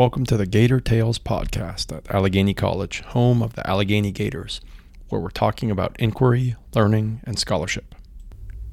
Welcome 0.00 0.24
to 0.28 0.38
the 0.38 0.46
Gator 0.46 0.80
Tales 0.80 1.18
podcast 1.18 1.94
at 1.94 2.10
Allegheny 2.10 2.54
College, 2.54 3.02
home 3.02 3.42
of 3.42 3.52
the 3.52 3.68
Allegheny 3.68 4.10
Gators, 4.10 4.62
where 5.10 5.20
we're 5.20 5.28
talking 5.28 5.70
about 5.70 5.94
inquiry, 5.98 6.56
learning, 6.74 7.20
and 7.24 7.38
scholarship. 7.38 7.94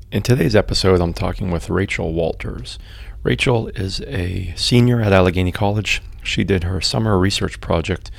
In 0.09 0.23
today's 0.23 0.55
episode, 0.55 1.01
I'm 1.01 1.11
talking 1.11 1.51
with 1.51 1.69
Rachel 1.69 2.13
Walters. 2.13 2.79
Rachel 3.23 3.67
is 3.75 3.99
a 4.07 4.53
senior 4.55 5.01
at 5.01 5.11
Allegheny 5.11 5.51
College. 5.51 6.01
She 6.23 6.45
did 6.45 6.63
her 6.63 6.79
summer 6.79 7.19
research 7.19 7.59
project 7.59 8.09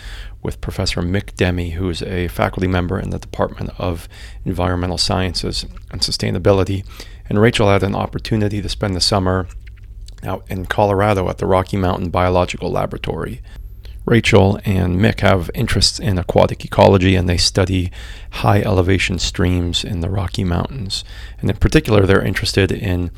with 0.42 0.60
Professor 0.60 1.00
Mick 1.00 1.34
Demi, 1.34 1.70
who 1.70 1.88
is 1.88 2.02
a 2.02 2.28
faculty 2.28 2.68
member 2.68 3.00
in 3.00 3.08
the 3.08 3.18
Department 3.18 3.70
of 3.78 4.06
Environmental 4.44 4.98
Sciences 4.98 5.64
and 5.90 6.02
Sustainability. 6.02 6.86
And 7.30 7.40
Rachel 7.40 7.70
had 7.70 7.82
an 7.82 7.94
opportunity 7.94 8.60
to 8.60 8.68
spend 8.68 8.94
the 8.94 9.00
summer 9.00 9.48
out 10.22 10.44
in 10.48 10.66
Colorado 10.66 11.28
at 11.28 11.38
the 11.38 11.46
Rocky 11.46 11.76
Mountain 11.76 12.10
Biological 12.10 12.70
Laboratory. 12.70 13.40
Rachel 14.04 14.58
and 14.64 14.98
Mick 14.98 15.20
have 15.20 15.50
interests 15.54 15.98
in 15.98 16.18
aquatic 16.18 16.64
ecology 16.64 17.14
and 17.14 17.28
they 17.28 17.36
study 17.36 17.90
high 18.30 18.62
elevation 18.62 19.18
streams 19.18 19.84
in 19.84 20.00
the 20.00 20.08
Rocky 20.08 20.44
Mountains. 20.44 21.04
And 21.40 21.50
in 21.50 21.56
particular, 21.56 22.06
they're 22.06 22.24
interested 22.24 22.72
in 22.72 23.10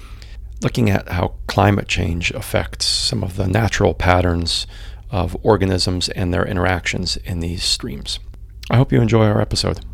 looking 0.63 0.91
at 0.91 1.09
how 1.09 1.35
climate 1.47 1.87
change 1.87 2.33
affects 2.33 2.87
some 2.87 3.23
of 3.23 3.37
the 3.37 3.47
natural 3.47 3.95
patterns 3.95 4.67
of 5.11 5.37
organisms 5.43 6.09
and 6.11 6.35
their 6.35 6.45
interactions 6.45 7.17
in 7.19 7.41
these 7.41 7.63
streams. 7.63 8.19
I 8.69 8.77
hope 8.77 8.93
you 8.93 9.01
enjoy 9.01 9.27
our 9.27 9.41
episode. 9.41 9.85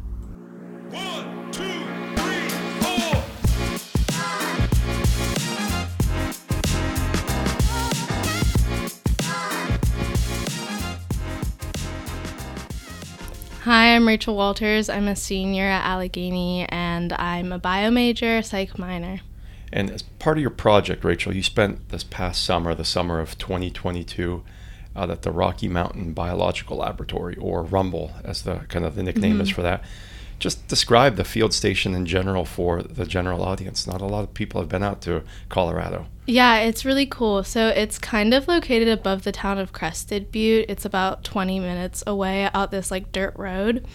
I'm 13.96 14.06
Rachel 14.06 14.36
Walters. 14.36 14.90
I'm 14.90 15.08
a 15.08 15.16
senior 15.16 15.64
at 15.64 15.82
Allegheny 15.82 16.66
and 16.68 17.14
I'm 17.14 17.50
a 17.50 17.58
bio 17.58 17.90
major, 17.90 18.42
psych 18.42 18.78
minor. 18.78 19.20
And 19.72 19.90
as 19.90 20.02
part 20.02 20.36
of 20.36 20.42
your 20.42 20.50
project, 20.50 21.02
Rachel, 21.02 21.34
you 21.34 21.42
spent 21.42 21.88
this 21.88 22.04
past 22.04 22.44
summer, 22.44 22.74
the 22.74 22.84
summer 22.84 23.20
of 23.20 23.38
2022, 23.38 24.44
out 24.94 25.08
at 25.08 25.22
the 25.22 25.30
Rocky 25.30 25.66
Mountain 25.66 26.12
Biological 26.12 26.76
Laboratory, 26.76 27.36
or 27.36 27.62
Rumble, 27.62 28.12
as 28.22 28.42
the 28.42 28.56
kind 28.68 28.84
of 28.84 28.96
the 28.96 29.02
nickname 29.02 29.40
is 29.40 29.48
mm-hmm. 29.48 29.54
for 29.54 29.62
that. 29.62 29.82
Just 30.38 30.66
describe 30.68 31.16
the 31.16 31.24
field 31.24 31.54
station 31.54 31.94
in 31.94 32.06
general 32.06 32.44
for 32.44 32.82
the 32.82 33.06
general 33.06 33.42
audience. 33.42 33.86
Not 33.86 34.00
a 34.00 34.06
lot 34.06 34.24
of 34.24 34.34
people 34.34 34.60
have 34.60 34.68
been 34.68 34.82
out 34.82 35.00
to 35.02 35.22
Colorado. 35.48 36.06
Yeah, 36.26 36.58
it's 36.58 36.84
really 36.84 37.06
cool. 37.06 37.44
So 37.44 37.68
it's 37.68 37.98
kind 37.98 38.34
of 38.34 38.48
located 38.48 38.88
above 38.88 39.22
the 39.22 39.32
town 39.32 39.58
of 39.58 39.72
Crested 39.72 40.30
Butte. 40.32 40.66
It's 40.68 40.84
about 40.84 41.24
20 41.24 41.60
minutes 41.60 42.02
away 42.06 42.50
out 42.52 42.70
this 42.70 42.90
like 42.90 43.12
dirt 43.12 43.34
road, 43.36 43.86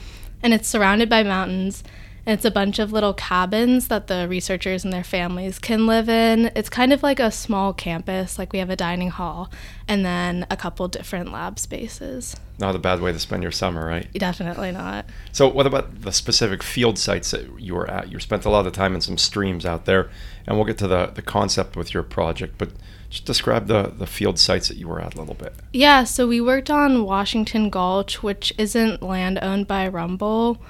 and 0.41 0.53
it's 0.53 0.67
surrounded 0.67 1.09
by 1.09 1.23
mountains. 1.23 1.83
And 2.25 2.35
it's 2.35 2.45
a 2.45 2.51
bunch 2.51 2.77
of 2.77 2.91
little 2.91 3.13
cabins 3.13 3.87
that 3.87 4.07
the 4.07 4.27
researchers 4.29 4.83
and 4.83 4.93
their 4.93 5.03
families 5.03 5.57
can 5.57 5.87
live 5.87 6.07
in. 6.07 6.51
It's 6.55 6.69
kind 6.69 6.93
of 6.93 7.01
like 7.01 7.19
a 7.19 7.31
small 7.31 7.73
campus, 7.73 8.37
like 8.37 8.53
we 8.53 8.59
have 8.59 8.69
a 8.69 8.75
dining 8.75 9.09
hall 9.09 9.49
and 9.87 10.05
then 10.05 10.45
a 10.51 10.55
couple 10.55 10.87
different 10.87 11.31
lab 11.31 11.57
spaces. 11.57 12.35
Not 12.59 12.75
a 12.75 12.79
bad 12.79 13.01
way 13.01 13.11
to 13.11 13.19
spend 13.19 13.41
your 13.41 13.51
summer, 13.51 13.85
right? 13.87 14.11
Definitely 14.13 14.71
not. 14.71 15.05
So, 15.31 15.47
what 15.47 15.65
about 15.65 16.01
the 16.01 16.11
specific 16.11 16.61
field 16.61 16.99
sites 16.99 17.31
that 17.31 17.59
you 17.59 17.73
were 17.73 17.89
at? 17.89 18.11
You 18.11 18.19
spent 18.19 18.45
a 18.45 18.49
lot 18.51 18.67
of 18.67 18.73
time 18.73 18.93
in 18.93 19.01
some 19.01 19.17
streams 19.17 19.65
out 19.65 19.85
there, 19.85 20.11
and 20.45 20.57
we'll 20.57 20.65
get 20.65 20.77
to 20.77 20.87
the, 20.87 21.07
the 21.07 21.23
concept 21.23 21.75
with 21.75 21.91
your 21.91 22.03
project, 22.03 22.55
but 22.59 22.69
just 23.09 23.25
describe 23.25 23.65
the, 23.67 23.91
the 23.97 24.05
field 24.07 24.37
sites 24.37 24.67
that 24.67 24.77
you 24.77 24.87
were 24.87 25.01
at 25.01 25.15
a 25.15 25.19
little 25.19 25.33
bit. 25.33 25.53
Yeah, 25.73 26.03
so 26.03 26.27
we 26.27 26.39
worked 26.39 26.69
on 26.69 27.03
Washington 27.03 27.69
Gulch, 27.69 28.21
which 28.21 28.53
isn't 28.57 29.01
land 29.01 29.39
owned 29.41 29.67
by 29.67 29.87
Rumble, 29.87 30.61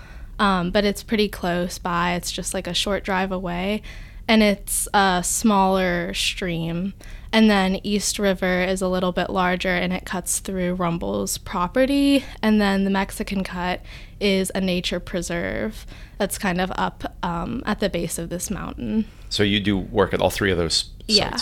um, 0.42 0.72
but 0.72 0.84
it's 0.84 1.04
pretty 1.04 1.30
close 1.30 1.78
by. 1.78 2.16
It's 2.16 2.32
just 2.32 2.54
like 2.54 2.66
a 2.66 2.74
short 2.74 3.04
drive 3.04 3.32
away, 3.32 3.84
and 4.28 4.42
it's 4.42 4.88
a 4.92 5.22
smaller 5.24 6.16
stream. 6.16 6.96
And 7.32 7.50
then 7.50 7.80
East 7.84 8.18
River 8.20 8.64
is 8.64 8.82
a 8.82 8.90
little 8.90 9.14
bit 9.14 9.30
larger 9.30 9.70
and 9.70 9.94
it 9.94 10.04
cuts 10.04 10.40
through 10.40 10.74
Rumble's 10.74 11.38
property. 11.38 12.26
And 12.42 12.60
then 12.60 12.84
the 12.84 12.90
Mexican 12.90 13.42
Cut 13.42 13.82
is 14.20 14.52
a 14.54 14.60
nature 14.60 15.00
preserve 15.00 15.86
that's 16.18 16.38
kind 16.38 16.60
of 16.60 16.74
up 16.76 17.16
um, 17.24 17.64
at 17.66 17.80
the 17.80 17.90
base 17.90 18.18
of 18.18 18.28
this 18.28 18.52
mountain. 18.52 19.06
So, 19.30 19.44
you 19.44 19.62
do 19.62 19.78
work 19.78 20.14
at 20.14 20.20
all 20.20 20.30
three 20.30 20.52
of 20.52 20.58
those 20.58 20.90
sites? 21.08 21.08
Yeah. 21.08 21.38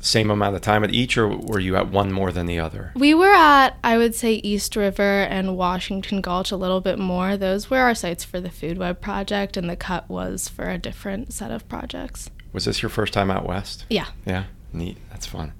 Same 0.00 0.30
amount 0.30 0.54
of 0.54 0.62
time 0.62 0.84
at 0.84 0.92
each, 0.92 1.16
or 1.18 1.28
were 1.28 1.58
you 1.58 1.76
at 1.76 1.88
one 1.90 2.12
more 2.12 2.30
than 2.30 2.46
the 2.46 2.58
other? 2.58 2.92
We 2.94 3.14
were 3.14 3.32
at, 3.32 3.76
I 3.82 3.98
would 3.98 4.14
say, 4.14 4.34
East 4.34 4.76
River 4.76 5.22
and 5.22 5.56
Washington 5.56 6.20
Gulch 6.20 6.52
a 6.52 6.56
little 6.56 6.80
bit 6.80 6.98
more. 6.98 7.36
Those 7.36 7.68
were 7.68 7.80
our 7.80 7.94
sites 7.94 8.24
for 8.24 8.40
the 8.40 8.50
Food 8.50 8.78
Web 8.78 9.00
project, 9.00 9.56
and 9.56 9.68
the 9.68 9.76
cut 9.76 10.08
was 10.08 10.48
for 10.48 10.68
a 10.68 10.78
different 10.78 11.32
set 11.32 11.50
of 11.50 11.68
projects. 11.68 12.30
Was 12.52 12.64
this 12.64 12.80
your 12.80 12.90
first 12.90 13.12
time 13.12 13.30
out 13.30 13.44
west? 13.44 13.86
Yeah. 13.90 14.06
Yeah, 14.24 14.44
neat. 14.72 14.98
That's 15.10 15.26
fun. 15.26 15.52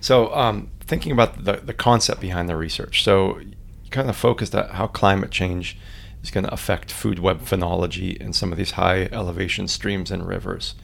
So, 0.00 0.32
um, 0.34 0.70
thinking 0.80 1.12
about 1.12 1.44
the, 1.44 1.54
the 1.56 1.74
concept 1.74 2.20
behind 2.20 2.48
the 2.48 2.56
research, 2.56 3.02
so 3.02 3.38
you 3.38 3.54
kind 3.90 4.08
of 4.08 4.16
focused 4.16 4.54
on 4.54 4.68
how 4.68 4.86
climate 4.86 5.30
change 5.30 5.76
is 6.22 6.30
going 6.30 6.44
to 6.44 6.52
affect 6.52 6.92
food 6.92 7.18
web 7.18 7.42
phenology 7.42 8.16
in 8.16 8.32
some 8.32 8.52
of 8.52 8.58
these 8.58 8.72
high 8.72 9.08
elevation 9.12 9.66
streams 9.68 10.10
and 10.10 10.26
rivers. 10.26 10.74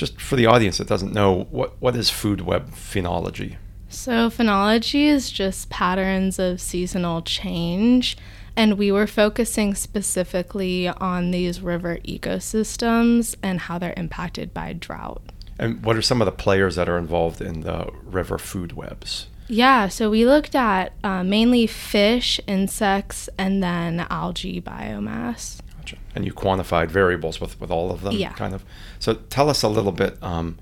Just 0.00 0.18
for 0.18 0.34
the 0.34 0.46
audience 0.46 0.78
that 0.78 0.86
doesn't 0.86 1.12
know, 1.12 1.46
what, 1.50 1.74
what 1.78 1.94
is 1.94 2.08
food 2.08 2.40
web 2.40 2.70
phenology? 2.70 3.56
So, 3.90 4.30
phenology 4.30 5.04
is 5.04 5.30
just 5.30 5.68
patterns 5.68 6.38
of 6.38 6.58
seasonal 6.58 7.20
change, 7.20 8.16
and 8.56 8.78
we 8.78 8.90
were 8.90 9.06
focusing 9.06 9.74
specifically 9.74 10.88
on 10.88 11.32
these 11.32 11.60
river 11.60 11.98
ecosystems 11.98 13.34
and 13.42 13.60
how 13.60 13.78
they're 13.78 13.92
impacted 13.94 14.54
by 14.54 14.72
drought. 14.72 15.20
And 15.58 15.84
what 15.84 15.98
are 15.98 16.02
some 16.02 16.22
of 16.22 16.24
the 16.24 16.32
players 16.32 16.76
that 16.76 16.88
are 16.88 16.96
involved 16.96 17.42
in 17.42 17.60
the 17.60 17.90
river 18.02 18.38
food 18.38 18.72
webs? 18.72 19.26
Yeah, 19.48 19.88
so 19.88 20.08
we 20.08 20.24
looked 20.24 20.54
at 20.54 20.94
uh, 21.04 21.24
mainly 21.24 21.66
fish, 21.66 22.40
insects, 22.46 23.28
and 23.36 23.62
then 23.62 24.06
algae 24.08 24.62
biomass. 24.62 25.60
Gotcha. 25.80 25.96
And 26.14 26.24
you 26.24 26.32
quantified 26.32 26.88
variables 26.88 27.40
with, 27.40 27.60
with 27.60 27.70
all 27.70 27.90
of 27.90 28.02
them, 28.02 28.14
Yeah. 28.14 28.32
kind 28.32 28.54
of. 28.54 28.64
So 28.98 29.14
tell 29.14 29.48
us 29.48 29.62
a 29.62 29.68
little 29.68 29.92
bit 29.92 30.22
um, 30.22 30.58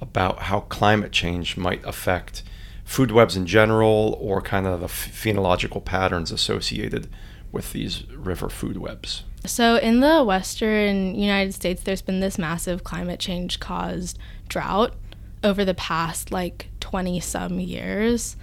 about 0.00 0.42
how 0.42 0.60
climate 0.60 1.12
change 1.12 1.56
might 1.56 1.84
affect 1.84 2.42
food 2.84 3.10
webs 3.10 3.36
in 3.36 3.46
general, 3.46 4.16
or 4.20 4.40
kind 4.42 4.66
of 4.66 4.80
the 4.80 4.86
phenological 4.86 5.84
patterns 5.84 6.30
associated 6.30 7.08
with 7.50 7.72
these 7.72 8.04
river 8.10 8.48
food 8.50 8.76
webs. 8.76 9.24
So, 9.46 9.76
in 9.76 10.00
the 10.00 10.22
western 10.24 11.14
United 11.14 11.52
States, 11.54 11.82
there's 11.82 12.02
been 12.02 12.20
this 12.20 12.38
massive 12.38 12.84
climate 12.84 13.20
change 13.20 13.60
caused 13.60 14.18
drought 14.48 14.94
over 15.42 15.64
the 15.64 15.74
past 15.74 16.30
like 16.32 16.68
20 16.80 17.20
some 17.20 17.60
years. 17.60 18.36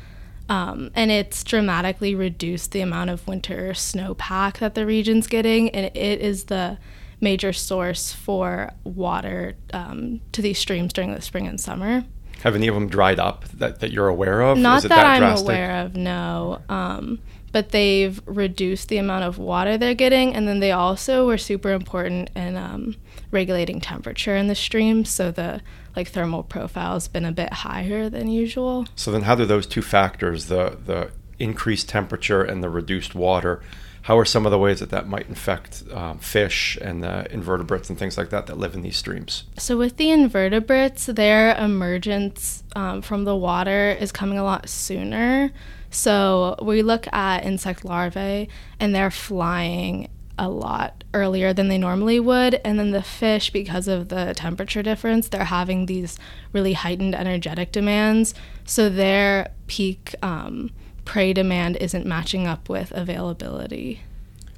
Um, 0.51 0.91
and 0.95 1.11
it's 1.11 1.45
dramatically 1.45 2.13
reduced 2.13 2.73
the 2.73 2.81
amount 2.81 3.09
of 3.09 3.25
winter 3.25 3.71
snowpack 3.71 4.57
that 4.57 4.75
the 4.75 4.85
region's 4.85 5.27
getting. 5.27 5.69
And 5.69 5.85
it 5.95 6.19
is 6.19 6.45
the 6.45 6.77
major 7.21 7.53
source 7.53 8.11
for 8.11 8.73
water 8.83 9.55
um, 9.73 10.19
to 10.33 10.41
these 10.41 10.59
streams 10.59 10.91
during 10.91 11.13
the 11.13 11.21
spring 11.21 11.47
and 11.47 11.59
summer. 11.59 12.03
Have 12.43 12.55
any 12.55 12.67
of 12.67 12.75
them 12.75 12.89
dried 12.89 13.17
up 13.17 13.45
that, 13.59 13.79
that 13.79 13.91
you're 13.93 14.09
aware 14.09 14.41
of? 14.41 14.57
Not 14.57 14.79
Is 14.79 14.85
it 14.85 14.89
that, 14.89 15.05
I'm 15.05 15.21
drastic? 15.21 15.45
aware 15.47 15.85
of, 15.85 15.95
no. 15.95 16.61
Um, 16.67 17.19
but 17.53 17.69
they've 17.69 18.21
reduced 18.25 18.89
the 18.89 18.97
amount 18.97 19.23
of 19.23 19.37
water 19.37 19.77
they're 19.77 19.93
getting, 19.93 20.33
and 20.33 20.47
then 20.47 20.59
they 20.59 20.71
also 20.71 21.27
were 21.27 21.37
super 21.37 21.71
important 21.71 22.29
in 22.35 22.57
um, 22.57 22.95
regulating 23.29 23.79
temperature 23.79 24.35
in 24.35 24.47
the 24.47 24.55
streams. 24.55 25.09
So 25.09 25.31
the 25.31 25.61
like 25.95 26.09
thermal 26.09 26.43
profile's 26.43 27.07
been 27.07 27.25
a 27.25 27.31
bit 27.31 27.51
higher 27.51 28.09
than 28.09 28.29
usual. 28.29 28.87
So 28.95 29.11
then, 29.11 29.23
how 29.23 29.35
do 29.35 29.45
those 29.45 29.67
two 29.67 29.81
factors, 29.81 30.45
the 30.45 30.77
the 30.85 31.11
increased 31.39 31.89
temperature 31.89 32.43
and 32.43 32.63
the 32.63 32.69
reduced 32.69 33.15
water, 33.15 33.61
how 34.03 34.17
are 34.17 34.25
some 34.25 34.45
of 34.45 34.51
the 34.51 34.57
ways 34.57 34.79
that 34.79 34.89
that 34.89 35.07
might 35.07 35.27
infect 35.27 35.83
um, 35.91 36.17
fish 36.19 36.77
and 36.81 37.03
the 37.03 37.31
invertebrates 37.31 37.89
and 37.89 37.99
things 37.99 38.17
like 38.17 38.29
that 38.29 38.47
that 38.47 38.57
live 38.57 38.73
in 38.73 38.81
these 38.81 38.97
streams? 38.97 39.43
So 39.57 39.77
with 39.77 39.97
the 39.97 40.09
invertebrates, 40.09 41.05
their 41.05 41.55
emergence 41.55 42.63
um, 42.75 43.01
from 43.01 43.25
the 43.25 43.35
water 43.35 43.91
is 43.99 44.11
coming 44.11 44.37
a 44.37 44.43
lot 44.43 44.69
sooner. 44.69 45.51
So 45.91 46.55
we 46.61 46.81
look 46.81 47.11
at 47.13 47.43
insect 47.43 47.85
larvae, 47.85 48.49
and 48.79 48.95
they're 48.95 49.11
flying 49.11 50.09
a 50.41 50.49
lot 50.49 51.03
earlier 51.13 51.53
than 51.53 51.67
they 51.67 51.77
normally 51.77 52.19
would. 52.19 52.59
And 52.65 52.79
then 52.79 52.89
the 52.89 53.03
fish, 53.03 53.51
because 53.51 53.87
of 53.87 54.09
the 54.09 54.33
temperature 54.35 54.81
difference, 54.81 55.29
they're 55.29 55.43
having 55.43 55.85
these 55.85 56.17
really 56.51 56.73
heightened 56.73 57.13
energetic 57.13 57.71
demands. 57.71 58.33
So 58.65 58.89
their 58.89 59.51
peak 59.67 60.15
um, 60.23 60.71
prey 61.05 61.31
demand 61.31 61.77
isn't 61.77 62.07
matching 62.07 62.47
up 62.47 62.69
with 62.69 62.91
availability. 62.91 64.01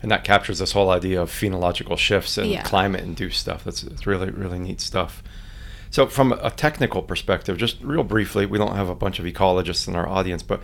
And 0.01 0.09
that 0.09 0.23
captures 0.23 0.59
this 0.59 0.71
whole 0.71 0.89
idea 0.89 1.21
of 1.21 1.29
phenological 1.29 1.97
shifts 1.97 2.37
and 2.37 2.49
Yeah. 2.49 2.63
climate 2.63 3.03
induced 3.03 3.41
stuff. 3.41 3.65
That's 3.65 3.83
it's 3.83 4.07
really, 4.07 4.29
really 4.29 4.59
neat 4.59 4.79
stuff. 4.79 5.21
So, 5.91 6.07
from 6.07 6.31
a 6.31 6.49
technical 6.49 7.01
perspective, 7.01 7.57
just 7.57 7.77
real 7.81 8.03
briefly, 8.03 8.45
we 8.45 8.57
don't 8.57 8.75
have 8.75 8.89
a 8.89 8.95
bunch 8.95 9.19
of 9.19 9.25
ecologists 9.25 9.87
in 9.87 9.95
our 9.95 10.07
audience, 10.07 10.43
but 10.43 10.61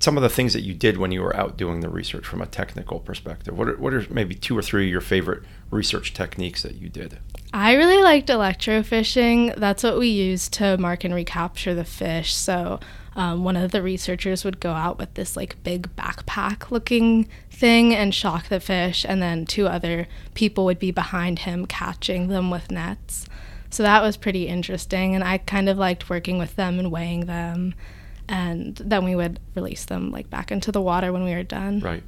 some 0.00 0.16
of 0.16 0.22
the 0.22 0.28
things 0.28 0.54
that 0.54 0.62
you 0.62 0.74
did 0.74 0.96
when 0.96 1.12
you 1.12 1.20
were 1.20 1.36
out 1.36 1.56
doing 1.56 1.80
the 1.80 1.88
research 1.88 2.26
from 2.26 2.40
a 2.40 2.46
technical 2.46 2.98
perspective? 2.98 3.56
What 3.56 3.68
are, 3.68 3.76
what 3.76 3.94
are 3.94 4.06
maybe 4.10 4.34
two 4.34 4.56
or 4.58 4.62
three 4.62 4.86
of 4.86 4.90
your 4.90 5.00
favorite 5.00 5.42
research 5.70 6.14
techniques 6.14 6.62
that 6.62 6.74
you 6.74 6.88
did? 6.88 7.18
I 7.52 7.74
really 7.74 8.02
liked 8.02 8.28
electrofishing. 8.28 9.56
That's 9.56 9.82
what 9.82 9.98
we 9.98 10.08
used 10.08 10.52
to 10.54 10.78
mark 10.78 11.04
and 11.04 11.14
recapture 11.14 11.74
the 11.74 11.84
fish. 11.84 12.34
So 12.34 12.80
um, 13.14 13.44
one 13.44 13.56
of 13.56 13.72
the 13.72 13.82
researchers 13.82 14.44
would 14.44 14.60
go 14.60 14.70
out 14.70 14.98
with 14.98 15.14
this 15.14 15.36
like 15.36 15.62
big 15.62 15.94
backpack 15.96 16.70
looking 16.70 17.28
thing 17.50 17.94
and 17.94 18.14
shock 18.14 18.48
the 18.48 18.60
fish, 18.60 19.04
and 19.06 19.20
then 19.20 19.44
two 19.44 19.66
other 19.66 20.08
people 20.32 20.64
would 20.64 20.78
be 20.78 20.90
behind 20.90 21.40
him 21.40 21.66
catching 21.66 22.28
them 22.28 22.50
with 22.50 22.70
nets. 22.70 23.26
So 23.68 23.82
that 23.82 24.02
was 24.02 24.16
pretty 24.16 24.48
interesting, 24.48 25.14
and 25.14 25.22
I 25.22 25.38
kind 25.38 25.68
of 25.68 25.76
liked 25.76 26.08
working 26.08 26.38
with 26.38 26.56
them 26.56 26.78
and 26.78 26.90
weighing 26.90 27.26
them, 27.26 27.74
and 28.30 28.76
then 28.76 29.04
we 29.04 29.16
would 29.16 29.40
release 29.56 29.84
them 29.86 30.12
like 30.12 30.30
back 30.30 30.52
into 30.52 30.70
the 30.70 30.80
water 30.80 31.12
when 31.12 31.24
we 31.24 31.34
were 31.34 31.42
done. 31.42 31.80
Right. 31.80 32.04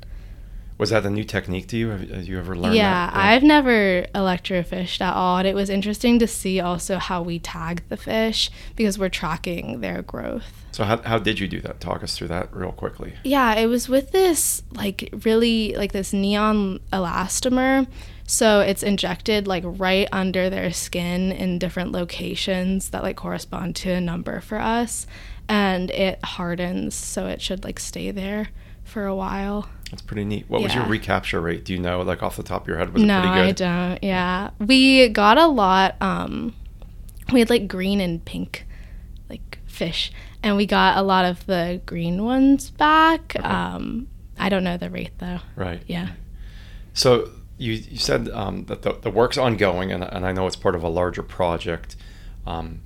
Was 0.82 0.90
that 0.90 1.06
a 1.06 1.10
new 1.10 1.22
technique 1.22 1.68
to 1.68 1.76
you? 1.76 1.90
Have, 1.90 2.10
have 2.10 2.24
you 2.24 2.40
ever 2.40 2.56
learned 2.56 2.74
Yeah, 2.74 3.06
that? 3.06 3.14
I've 3.14 3.44
never 3.44 4.04
electrofished 4.16 5.00
at 5.00 5.14
all. 5.14 5.38
And 5.38 5.46
it 5.46 5.54
was 5.54 5.70
interesting 5.70 6.18
to 6.18 6.26
see 6.26 6.58
also 6.58 6.98
how 6.98 7.22
we 7.22 7.38
tag 7.38 7.84
the 7.88 7.96
fish 7.96 8.50
because 8.74 8.98
we're 8.98 9.08
tracking 9.08 9.80
their 9.80 10.02
growth. 10.02 10.64
So 10.72 10.82
how, 10.82 11.00
how 11.02 11.20
did 11.20 11.38
you 11.38 11.46
do 11.46 11.60
that? 11.60 11.78
Talk 11.78 12.02
us 12.02 12.18
through 12.18 12.26
that 12.28 12.52
real 12.52 12.72
quickly. 12.72 13.14
Yeah, 13.22 13.54
it 13.54 13.66
was 13.66 13.88
with 13.88 14.10
this 14.10 14.64
like 14.72 15.08
really 15.24 15.72
like 15.76 15.92
this 15.92 16.12
neon 16.12 16.80
elastomer. 16.92 17.86
So 18.26 18.58
it's 18.58 18.82
injected 18.82 19.46
like 19.46 19.62
right 19.64 20.08
under 20.10 20.50
their 20.50 20.72
skin 20.72 21.30
in 21.30 21.60
different 21.60 21.92
locations 21.92 22.90
that 22.90 23.04
like 23.04 23.14
correspond 23.14 23.76
to 23.76 23.90
a 23.92 24.00
number 24.00 24.40
for 24.40 24.58
us 24.58 25.06
and 25.48 25.92
it 25.92 26.24
hardens 26.24 26.96
so 26.96 27.28
it 27.28 27.40
should 27.40 27.62
like 27.62 27.78
stay 27.78 28.10
there 28.10 28.48
for 28.82 29.06
a 29.06 29.14
while. 29.14 29.68
That's 29.92 30.00
pretty 30.00 30.24
neat. 30.24 30.46
What 30.48 30.62
was 30.62 30.74
your 30.74 30.86
recapture 30.86 31.38
rate? 31.38 31.66
Do 31.66 31.74
you 31.74 31.78
know, 31.78 32.00
like 32.00 32.22
off 32.22 32.36
the 32.38 32.42
top 32.42 32.62
of 32.62 32.68
your 32.68 32.78
head? 32.78 32.94
Was 32.94 33.02
no, 33.02 33.18
it 33.18 33.20
pretty 33.20 33.52
good? 33.52 33.60
No, 33.60 33.70
I 33.70 33.88
don't. 33.88 34.02
Yeah, 34.02 34.50
we 34.58 35.08
got 35.10 35.36
a 35.36 35.46
lot. 35.46 36.00
Um, 36.00 36.54
we 37.30 37.40
had 37.40 37.50
like 37.50 37.68
green 37.68 38.00
and 38.00 38.24
pink, 38.24 38.66
like 39.28 39.58
fish, 39.66 40.10
and 40.42 40.56
we 40.56 40.64
got 40.64 40.96
a 40.96 41.02
lot 41.02 41.26
of 41.26 41.44
the 41.44 41.82
green 41.84 42.24
ones 42.24 42.70
back. 42.70 43.38
Um, 43.44 44.08
I 44.38 44.48
don't 44.48 44.64
know 44.64 44.78
the 44.78 44.88
rate 44.88 45.12
though. 45.18 45.40
Right. 45.56 45.82
Yeah. 45.86 46.12
So 46.94 47.28
you, 47.58 47.74
you 47.74 47.98
said 47.98 48.30
um, 48.30 48.64
that 48.64 48.80
the, 48.80 48.94
the 48.94 49.10
work's 49.10 49.36
ongoing, 49.36 49.92
and, 49.92 50.02
and 50.02 50.24
I 50.24 50.32
know 50.32 50.46
it's 50.46 50.56
part 50.56 50.74
of 50.74 50.82
a 50.82 50.88
larger 50.88 51.22
project. 51.22 51.96
Um, 52.46 52.80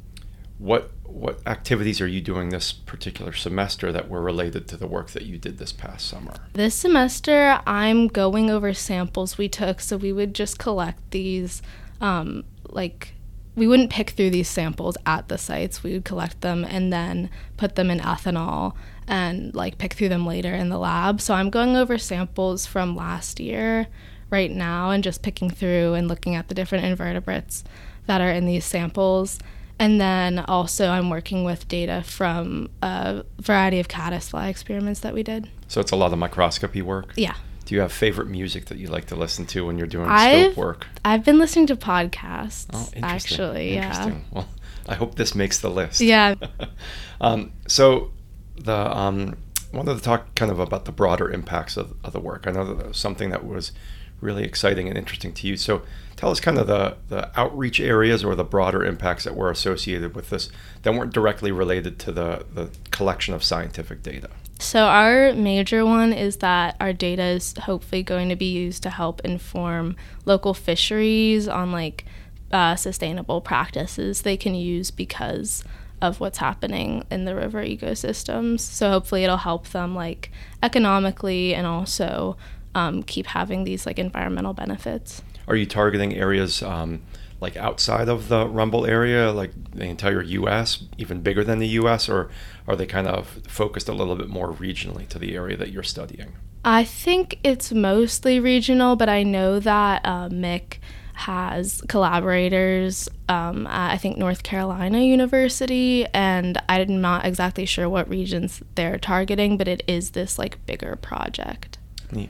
what 0.58 0.91
what 1.05 1.41
activities 1.47 2.00
are 2.00 2.06
you 2.06 2.20
doing 2.20 2.50
this 2.50 2.73
particular 2.73 3.32
semester 3.32 3.91
that 3.93 4.08
were 4.08 4.20
related 4.20 4.69
to 4.69 4.76
the 4.76 4.87
work 4.87 5.11
that 5.12 5.23
you 5.23 5.38
did 5.38 5.58
this 5.58 5.73
past 5.73 6.06
summer? 6.08 6.35
This 6.53 6.75
semester, 6.75 7.61
I'm 7.67 8.08
going 8.08 8.50
over 8.50 8.75
samples 8.75 9.38
we 9.38 9.49
took, 9.49 9.81
so 9.81 9.97
we 9.97 10.12
would 10.12 10.35
just 10.35 10.58
collect 10.58 11.11
these, 11.11 11.62
um, 12.00 12.44
like. 12.69 13.14
We 13.55 13.67
wouldn't 13.67 13.88
pick 13.88 14.11
through 14.11 14.29
these 14.31 14.50
samples 14.50 14.99
at 15.06 15.29
the 15.29 15.38
sites. 15.38 15.82
We 15.82 15.94
would 15.94 16.05
collect 16.05 16.43
them 16.43 16.62
and 16.62 16.93
then 16.93 17.31
put 17.56 17.75
them 17.75 17.91
in 17.91 18.00
ethanol 18.00 18.75
and 19.09 19.55
like 19.55 19.79
pick 19.79 19.94
through 19.94 20.11
them 20.11 20.26
later 20.26 20.55
in 20.55 20.69
the 20.69 20.76
lab. 20.79 21.23
So 21.23 21.32
I'm 21.32 21.49
going 21.49 21.75
over 21.75 21.97
samples 21.97 22.67
from 22.67 22.94
last 22.94 23.41
year 23.41 23.87
right 24.29 24.50
now 24.50 24.91
and 24.91 25.02
just 25.02 25.23
picking 25.23 25.49
through 25.49 25.94
and 25.94 26.06
looking 26.06 26.35
at 26.35 26.49
the 26.49 26.55
different 26.55 26.85
invertebrates 26.85 27.64
that 28.06 28.20
are 28.20 28.31
in 28.31 28.44
these 28.44 28.67
samples. 28.67 29.38
And 29.78 30.00
then 30.00 30.38
also 30.38 30.88
I'm 30.88 31.11
working 31.11 31.44
with 31.44 31.69
data 31.69 32.02
from 32.06 32.70
a 32.82 33.25
variety 33.38 33.78
of 33.78 33.88
caddisfly 33.88 34.49
experiments 34.49 35.00
that 35.00 35.12
we 35.12 35.23
did. 35.23 35.50
So 35.69 35.81
it's 35.81 35.90
a 35.90 35.96
lot 35.96 36.12
of 36.12 36.19
microscopy 36.19 36.81
work. 36.82 37.12
Yeah. 37.17 37.34
Do 37.67 37.75
you 37.75 37.81
have 37.81 37.93
favorite 37.93 38.28
music 38.28 38.67
that 38.67 38.78
you 38.78 38.88
like 38.88 39.06
to 39.06 39.17
listen 39.17 39.44
to 39.46 39.67
when 39.67 39.76
you're 39.76 39.88
doing 39.88 40.08
I've- 40.08 40.44
scope 40.52 40.56
work? 40.56 40.87
I've 41.05 41.25
been 41.25 41.38
listening 41.38 41.67
to 41.67 41.76
podcasts 41.76 42.67
Oh, 42.73 42.78
interesting. 42.94 43.05
actually. 43.05 43.75
Yeah. 43.75 43.87
Interesting. 43.88 44.25
Well, 44.31 44.49
I 44.88 44.94
hope 44.94 45.17
this 45.17 45.34
makes 45.34 45.58
the 45.58 45.69
list. 45.70 46.00
Yeah. 46.00 46.37
um, 47.20 47.52
so 47.67 48.12
the 48.56 48.96
um, 48.96 49.37
wanted 49.73 49.96
to 49.96 50.02
talk 50.02 50.34
kind 50.37 50.50
of 50.50 50.61
about 50.61 50.84
the 50.84 50.93
broader 50.93 51.28
impacts 51.31 51.76
of, 51.76 51.93
of 52.05 52.12
the 52.12 52.20
work. 52.20 52.46
I 52.46 52.52
know 52.52 52.64
that, 52.64 52.78
that 52.78 52.88
was 52.88 52.96
something 52.96 53.31
that 53.31 53.44
was 53.44 53.73
really 54.21 54.45
exciting 54.45 54.89
and 54.89 54.97
interesting 54.97 55.33
to 55.35 55.47
you. 55.47 55.57
So 55.57 55.83
tell 56.17 56.31
us 56.31 56.41
kind 56.41 56.59
of 56.59 56.67
the, 56.67 56.97
the 57.09 57.39
outreach 57.39 57.81
areas 57.81 58.25
or 58.25 58.35
the 58.35 58.45
broader 58.45 58.85
impacts 58.85 59.25
that 59.25 59.37
were 59.37 59.51
associated 59.51 60.15
with 60.15 60.31
this 60.31 60.49
that 60.83 60.95
weren't 60.95 61.13
directly 61.13 61.53
related 61.53 61.99
to 62.01 62.13
the, 62.13 62.47
the 62.55 62.71
collection 62.91 63.35
of 63.35 63.45
scientific 63.45 64.03
data. 64.03 64.31
So 64.59 64.87
our 64.87 65.35
major 65.35 65.85
one 65.85 66.13
is 66.13 66.39
that 66.39 66.77
our 66.81 66.93
data 66.93 67.23
is 67.23 67.55
hopefully 67.63 68.03
going 68.03 68.31
to 68.31 68.37
be 68.37 68.51
used 68.51 68.83
to 68.85 68.91
help 68.91 69.21
inform 69.21 69.97
local 70.25 70.55
fisheries 70.55 71.47
on 71.47 71.73
like 71.73 72.07
uh, 72.53 72.77
sustainable 72.77 73.41
practices 73.41 74.23
they 74.23 74.37
can 74.37 74.55
use 74.55 74.91
because 74.91 75.62
of 76.01 76.21
what's 76.21 76.39
happening 76.39 77.05
in 77.11 77.25
the 77.25 77.35
river 77.35 77.62
ecosystems. 77.62 78.61
So 78.61 78.91
hopefully 78.91 79.25
it'll 79.25 79.39
help 79.39 79.69
them 79.69 79.95
like 79.95 80.31
economically 80.62 81.55
and 81.55 81.67
also 81.67 82.37
um, 82.76 83.02
keep 83.02 83.26
having 83.26 83.64
these 83.64 83.87
like 83.87 83.99
environmental 83.99 84.52
benefits. 84.52 85.23
Are 85.49 85.56
you 85.56 85.64
targeting 85.64 86.14
areas 86.14 86.62
um, 86.62 87.02
like 87.40 87.56
outside 87.56 88.08
of 88.08 88.28
the 88.28 88.46
Rumble 88.46 88.84
area, 88.84 89.32
like 89.32 89.52
the 89.73 89.84
entire 89.84 90.23
U.S., 90.23 90.84
even 90.99 91.23
bigger 91.23 91.43
than 91.43 91.58
the 91.58 91.69
U.S., 91.69 92.08
or 92.08 92.31
are 92.69 92.76
they 92.76 92.87
kind 92.87 93.08
of 93.08 93.40
focused 93.49 93.88
a 93.88 93.94
little 93.94 94.14
bit 94.14 94.28
more 94.28 94.52
regionally 94.52 95.08
to 95.08 95.19
the 95.19 95.34
area 95.34 95.56
that 95.56 95.70
you're 95.70 95.82
studying? 95.82 96.34
I 96.64 96.84
think 96.84 97.38
it's 97.43 97.73
mostly 97.73 98.40
regional, 98.40 98.94
but 98.94 99.08
I 99.08 99.23
know 99.23 99.58
that 99.61 100.02
uh, 100.05 100.28
Mick 100.28 100.78
has 101.14 101.81
collaborators 101.88 103.08
um, 103.31 103.67
at, 103.69 103.93
I 103.93 103.96
think, 103.96 104.19
North 104.19 104.43
Carolina 104.43 105.00
University, 105.00 106.05
and 106.12 106.61
I'm 106.69 107.00
not 107.00 107.25
exactly 107.25 107.64
sure 107.64 107.88
what 107.88 108.06
regions 108.11 108.62
they're 108.75 108.99
targeting, 108.99 109.56
but 109.56 109.67
it 109.67 109.82
is 109.87 110.11
this 110.11 110.38
like 110.38 110.64
bigger 110.67 110.96
project. 110.96 111.78
Neat. 112.12 112.28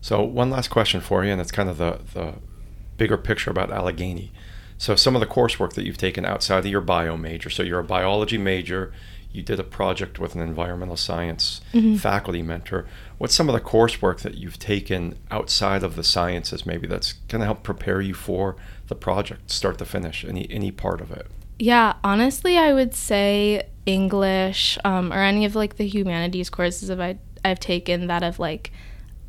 So 0.00 0.22
one 0.22 0.50
last 0.50 0.68
question 0.68 1.00
for 1.00 1.24
you, 1.24 1.32
and 1.32 1.40
it's 1.40 1.52
kind 1.52 1.68
of 1.68 1.78
the, 1.78 2.00
the 2.14 2.34
bigger 2.96 3.16
picture 3.16 3.50
about 3.50 3.70
Allegheny. 3.70 4.32
So 4.78 4.96
some 4.96 5.14
of 5.14 5.20
the 5.20 5.26
coursework 5.26 5.74
that 5.74 5.84
you've 5.84 5.98
taken 5.98 6.24
outside 6.24 6.60
of 6.60 6.66
your 6.66 6.80
bio 6.80 7.16
major. 7.16 7.50
So 7.50 7.62
you're 7.62 7.80
a 7.80 7.84
biology 7.84 8.38
major. 8.38 8.92
You 9.30 9.42
did 9.42 9.60
a 9.60 9.64
project 9.64 10.18
with 10.18 10.34
an 10.34 10.40
environmental 10.40 10.96
science 10.96 11.60
faculty 11.98 12.42
mentor. 12.42 12.86
What's 13.18 13.34
some 13.34 13.48
of 13.48 13.54
the 13.54 13.60
coursework 13.60 14.20
that 14.20 14.36
you've 14.36 14.58
taken 14.58 15.18
outside 15.30 15.82
of 15.82 15.96
the 15.96 16.02
sciences, 16.02 16.64
maybe 16.64 16.86
that's 16.86 17.12
going 17.28 17.40
to 17.40 17.46
help 17.46 17.62
prepare 17.62 18.00
you 18.00 18.14
for 18.14 18.56
the 18.88 18.94
project, 18.94 19.50
start 19.50 19.78
to 19.78 19.84
finish, 19.84 20.24
any 20.24 20.50
any 20.50 20.70
part 20.70 21.00
of 21.00 21.12
it? 21.12 21.26
Yeah, 21.58 21.94
honestly, 22.02 22.56
I 22.56 22.72
would 22.72 22.94
say 22.94 23.68
English 23.86 24.78
um, 24.84 25.12
or 25.12 25.22
any 25.22 25.44
of 25.44 25.54
like 25.54 25.76
the 25.76 25.86
humanities 25.86 26.48
courses 26.48 26.88
that 26.88 27.00
I, 27.00 27.18
I've 27.44 27.60
taken 27.60 28.06
that 28.06 28.22
have 28.22 28.38
like 28.38 28.72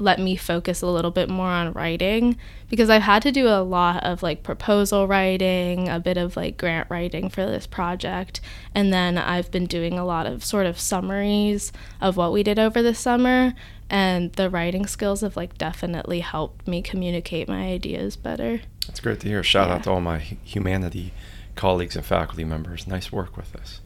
let 0.01 0.19
me 0.19 0.35
focus 0.35 0.81
a 0.81 0.87
little 0.87 1.11
bit 1.11 1.29
more 1.29 1.47
on 1.49 1.71
writing 1.73 2.37
because 2.69 2.89
I've 2.89 3.03
had 3.03 3.21
to 3.23 3.31
do 3.31 3.47
a 3.47 3.61
lot 3.63 4.03
of 4.03 4.23
like 4.23 4.43
proposal 4.43 5.07
writing, 5.07 5.87
a 5.87 5.99
bit 5.99 6.17
of 6.17 6.35
like 6.35 6.57
grant 6.57 6.89
writing 6.89 7.29
for 7.29 7.45
this 7.45 7.67
project, 7.67 8.41
and 8.75 8.91
then 8.91 9.17
I've 9.17 9.51
been 9.51 9.65
doing 9.67 9.97
a 9.99 10.05
lot 10.05 10.25
of 10.25 10.43
sort 10.43 10.65
of 10.65 10.79
summaries 10.79 11.71
of 12.01 12.17
what 12.17 12.33
we 12.33 12.43
did 12.43 12.57
over 12.59 12.81
the 12.81 12.95
summer. 12.95 13.53
And 13.89 14.31
the 14.33 14.49
writing 14.49 14.87
skills 14.87 15.19
have 15.19 15.35
like 15.35 15.57
definitely 15.57 16.21
helped 16.21 16.65
me 16.67 16.81
communicate 16.81 17.49
my 17.49 17.63
ideas 17.67 18.15
better. 18.15 18.61
That's 18.87 19.01
great 19.01 19.19
to 19.19 19.27
hear. 19.27 19.43
Shout 19.43 19.67
Yeah. 19.67 19.75
out 19.75 19.83
to 19.83 19.91
all 19.91 19.99
my 20.01 20.19
humanity 20.19 21.11
colleagues 21.55 21.97
and 21.97 22.05
faculty 22.05 22.45
members. 22.45 22.87
Nice 22.87 23.11
work 23.11 23.35
with 23.35 23.51
this. 23.51 23.81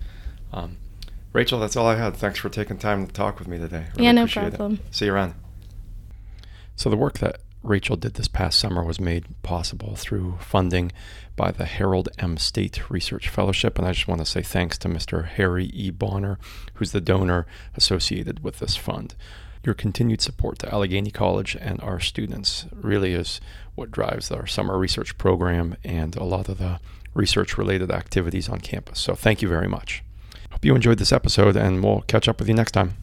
Um, 0.53 0.77
Rachel, 1.33 1.59
that's 1.59 1.75
all 1.75 1.87
I 1.87 1.95
had. 1.95 2.15
Thanks 2.15 2.37
for 2.37 2.49
taking 2.49 2.77
time 2.77 3.07
to 3.07 3.11
talk 3.11 3.39
with 3.39 3.47
me 3.47 3.57
today. 3.57 3.87
Yeah, 3.97 4.11
no 4.11 4.21
appreciate 4.21 4.53
it. 4.53 4.57
problem. 4.57 4.79
See 4.91 5.05
you 5.07 5.13
around. 5.13 5.33
So 6.75 6.89
the 6.89 6.97
work 6.97 7.19
that 7.19 7.39
Rachel 7.63 7.95
did 7.95 8.13
this 8.13 8.27
past 8.27 8.59
summer 8.59 8.83
was 8.83 8.99
made 8.99 9.25
possible 9.41 9.95
through 9.95 10.37
funding 10.39 10.91
by 11.35 11.51
the 11.51 11.65
Harold 11.65 12.09
M. 12.19 12.37
State 12.37 12.89
Research 12.89 13.27
Fellowship, 13.27 13.77
and 13.77 13.87
I 13.87 13.93
just 13.93 14.07
want 14.07 14.21
to 14.21 14.25
say 14.25 14.41
thanks 14.41 14.77
to 14.79 14.87
Mr. 14.87 15.25
Harry 15.25 15.65
E. 15.65 15.89
Bonner, 15.89 16.37
who's 16.75 16.91
the 16.91 17.01
donor 17.01 17.47
associated 17.75 18.43
with 18.43 18.59
this 18.59 18.75
fund. 18.75 19.15
Your 19.63 19.73
continued 19.73 20.21
support 20.21 20.59
to 20.59 20.71
Allegheny 20.71 21.09
College 21.09 21.57
and 21.59 21.81
our 21.81 21.99
students 21.99 22.67
really 22.71 23.13
is 23.13 23.41
what 23.73 23.91
drives 23.91 24.29
our 24.29 24.45
summer 24.45 24.77
research 24.77 25.17
program 25.17 25.75
and 25.83 26.15
a 26.15 26.23
lot 26.23 26.49
of 26.49 26.59
the 26.59 26.79
research 27.15 27.57
related 27.57 27.89
activities 27.89 28.47
on 28.47 28.59
campus. 28.59 28.99
So 28.99 29.15
thank 29.15 29.41
you 29.41 29.49
very 29.49 29.67
much. 29.67 30.03
Hope 30.51 30.63
you 30.63 30.75
enjoyed 30.75 30.99
this 30.99 31.11
episode, 31.11 31.55
and 31.55 31.83
we'll 31.83 32.01
catch 32.01 32.27
up 32.27 32.39
with 32.39 32.47
you 32.47 32.53
next 32.53 32.73
time. 32.73 32.93